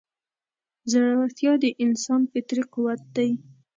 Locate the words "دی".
3.15-3.29